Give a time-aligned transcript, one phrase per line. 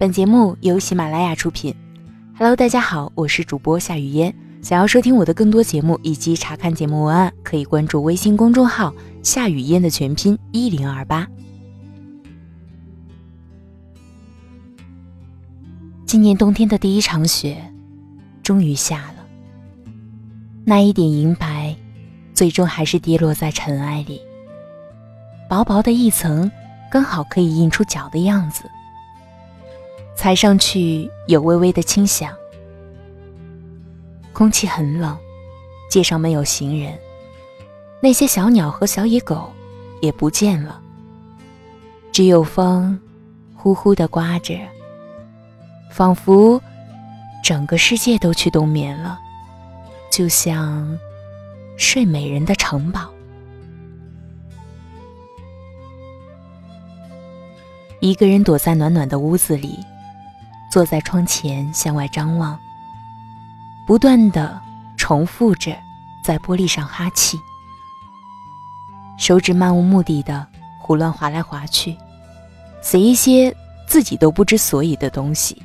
[0.00, 1.74] 本节目由喜马拉雅出品。
[2.34, 4.34] Hello，大家好，我是主播夏雨嫣。
[4.62, 11.28] 想要收听我的更多节目以及查看节目文案，可以关注微信公众号“夏雨嫣”的全拼一零二八。
[16.06, 17.62] 今年冬天的第一场雪，
[18.42, 19.26] 终于下了。
[20.64, 21.76] 那一点银白，
[22.32, 24.18] 最终还是跌落在尘埃里。
[25.46, 26.50] 薄薄的一层，
[26.90, 28.64] 刚好可以印出脚的样子。
[30.20, 32.30] 踩上去有微微的轻响。
[34.34, 35.16] 空气很冷，
[35.90, 36.92] 街上没有行人，
[38.02, 39.50] 那些小鸟和小野狗
[40.02, 40.78] 也不见了，
[42.12, 43.00] 只有风
[43.54, 44.58] 呼呼地刮着。
[45.90, 46.60] 仿佛
[47.42, 49.18] 整个世界都去冬眠了，
[50.12, 50.98] 就像
[51.78, 53.08] 睡美人的城堡。
[58.00, 59.78] 一个人躲在暖暖的屋子里，
[60.70, 62.58] 坐在窗前向外张望，
[63.86, 64.60] 不断的
[64.96, 65.76] 重复着
[66.22, 67.38] 在玻璃上哈气，
[69.18, 70.46] 手指漫无目的的
[70.78, 71.96] 胡乱划来划去，
[72.80, 73.54] 写一些
[73.88, 75.60] 自己都不知所以的东西。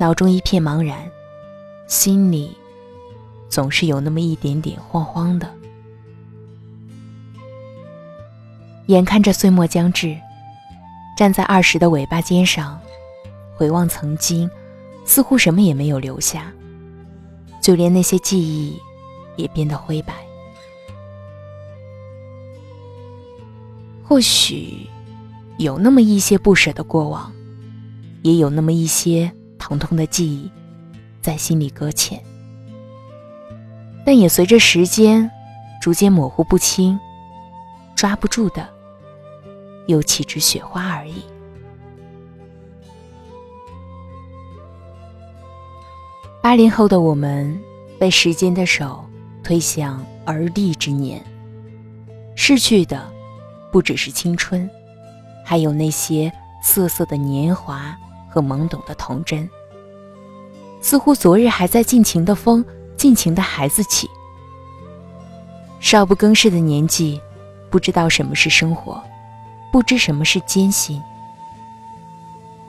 [0.00, 0.98] 脑中一片茫然，
[1.86, 2.56] 心里
[3.50, 5.48] 总是有那么一点点慌慌的。
[8.86, 10.18] 眼看着岁末将至，
[11.16, 12.80] 站在二十的尾巴尖上，
[13.54, 14.50] 回望曾经，
[15.04, 16.52] 似乎什么也没有留下，
[17.60, 18.78] 就连那些记忆
[19.36, 20.14] 也变得灰白。
[24.02, 24.86] 或许
[25.58, 27.32] 有那么一些不舍的过往，
[28.22, 29.32] 也有那么一些。
[29.64, 30.50] 疼痛的记忆
[31.22, 32.20] 在心里搁浅，
[34.04, 35.30] 但也随着时间
[35.80, 36.98] 逐渐模糊不清，
[37.94, 38.68] 抓不住的
[39.86, 41.22] 又岂止雪花而已。
[46.42, 47.56] 八零后的我们
[47.98, 49.04] 被时间的手
[49.44, 51.24] 推向而立之年，
[52.34, 53.08] 逝去的
[53.70, 54.68] 不只是青春，
[55.44, 56.32] 还有那些
[56.62, 57.96] 涩涩的年华。
[58.32, 59.46] 和懵懂的童真，
[60.80, 62.64] 似乎昨日还在尽情的疯，
[62.96, 64.08] 尽情的孩子气。
[65.80, 67.20] 少不更事的年纪，
[67.68, 69.04] 不知道什么是生活，
[69.70, 70.98] 不知什么是艰辛。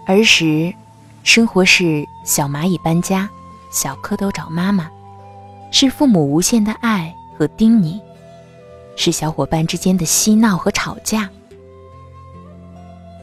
[0.05, 0.73] 儿时，
[1.23, 3.29] 生活是小蚂蚁搬家，
[3.73, 4.89] 小蝌蚪找妈妈，
[5.71, 7.99] 是父母无限的爱和叮咛，
[8.95, 11.29] 是小伙伴之间的嬉闹和吵架。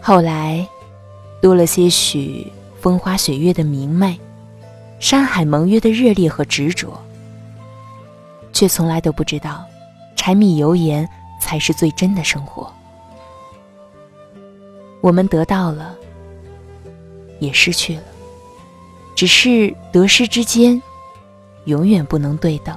[0.02, 0.68] 后来。
[1.42, 2.46] 多了些许
[2.82, 4.20] 风花雪月的明媚，
[4.98, 7.00] 山海盟约的热烈和执着，
[8.52, 9.64] 却从来都不知道，
[10.14, 11.08] 柴米油盐
[11.40, 12.70] 才是最真的生活。
[15.00, 15.96] 我们得到了，
[17.38, 18.02] 也失去了，
[19.20, 20.82] 只是得失之间，
[21.66, 22.74] 永远不能对等。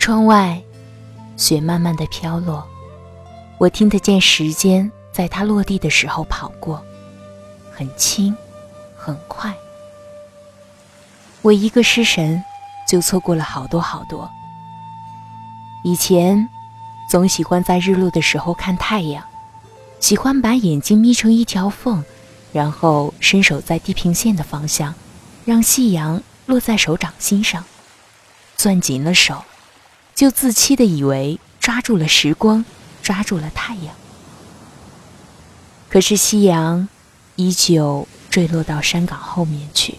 [0.00, 0.60] 窗外，
[1.36, 2.66] 雪慢慢的飘落。
[3.58, 6.84] 我听得见时间在它落地的时候跑过，
[7.70, 8.36] 很轻，
[8.96, 9.54] 很快。
[11.42, 12.42] 我一个失神，
[12.84, 14.28] 就错过了好多好多。
[15.84, 16.48] 以前，
[17.08, 19.22] 总喜欢在日落的时候看太阳，
[20.00, 22.04] 喜欢把眼睛眯成一条缝，
[22.52, 24.94] 然后伸手在地平线的方向，
[25.44, 27.64] 让夕阳落在手掌心上，
[28.56, 29.44] 攥紧了手，
[30.14, 32.64] 就自欺的以为抓住了时光。
[33.02, 33.94] 抓住了太阳，
[35.88, 36.86] 可是夕阳
[37.34, 39.96] 依旧坠落到山岗后面去，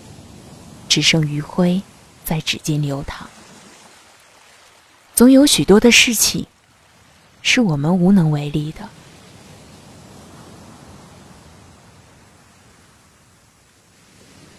[0.87, 1.81] 只剩余晖
[2.23, 3.27] 在指尖流淌。
[5.15, 6.45] 总有许多的事情
[7.41, 8.87] 是我们无能为力的。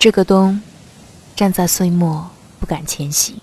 [0.02, 0.60] 这个冬，
[1.36, 3.40] 站在岁末不敢前行，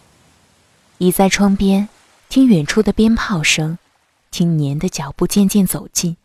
[0.97, 1.87] 倚在窗边
[2.27, 3.77] 听远处的鞭炮声。
[4.29, 6.17] 听年的脚步渐渐走近，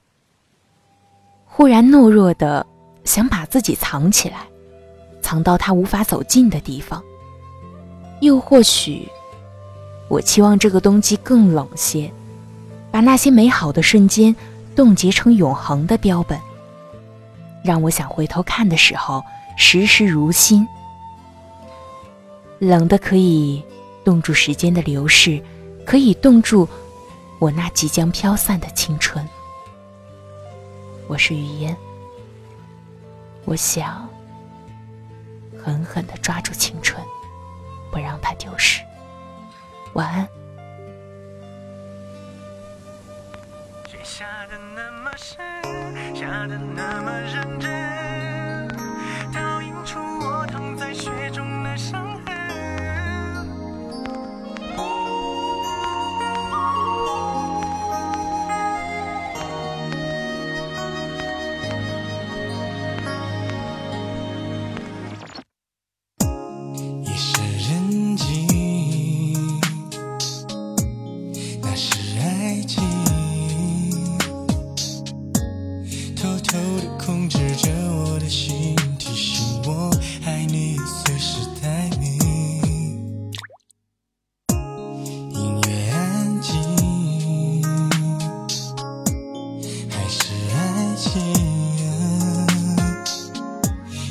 [1.46, 2.66] 忽然懦弱的
[3.04, 4.48] 想把自己藏起来，
[5.22, 7.00] 藏到他无法走近的地方。
[8.20, 9.08] 又或许，
[10.08, 12.12] 我期望这个冬季更冷些，
[12.90, 14.34] 把那些美好的瞬间
[14.74, 16.36] 冻结成永恒的标本，
[17.62, 19.22] 让我想回头看的时候，
[19.56, 20.66] 时时如新。
[22.58, 23.62] 冷的可以
[24.04, 25.42] 冻住时间的流逝，
[25.84, 26.68] 可以冻住。
[27.40, 29.28] 我那即将飘散的青春，
[31.08, 31.76] 我是雨烟。
[33.44, 34.08] 我想
[35.62, 37.04] 狠狠的抓住青春，
[37.90, 38.80] 不让它丢失。
[39.92, 40.26] 晚安。
[44.02, 44.58] 下的
[45.02, 45.44] 么深，
[46.14, 47.70] 下的那么认真，
[76.54, 79.90] 偷偷的控制着我的心，提醒我
[80.24, 83.32] 爱你随时待命。
[85.32, 86.52] 音乐安静，
[89.90, 91.20] 还是爱情？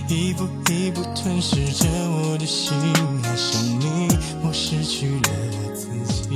[0.09, 2.75] 一步一步吞噬着我的心，
[3.23, 4.09] 爱上你，
[4.43, 5.21] 我失去了
[5.73, 5.87] 自
[6.27, 6.35] 己。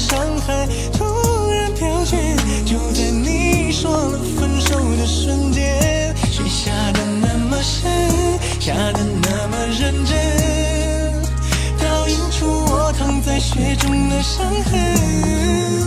[0.00, 0.66] 伤害，
[0.96, 1.04] 突
[1.50, 2.16] 然飘雪，
[2.64, 7.90] 就在你说了分手的瞬间，雪下的那么深，
[8.58, 11.22] 下的那么认真，
[11.78, 15.79] 倒映出我躺在雪中的伤痕。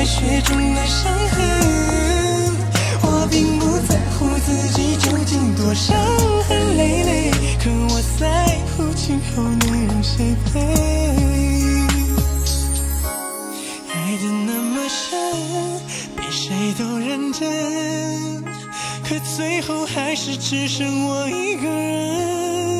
[0.00, 2.56] 在雪中的伤痕。
[3.02, 5.94] 我并不在乎自己究竟多伤
[6.48, 7.30] 痕累累，
[7.62, 10.58] 可我在乎今后你让谁陪。
[13.92, 15.20] 爱的那么深，
[16.16, 18.42] 比谁都认真，
[19.06, 22.79] 可最后还是只剩我一个人。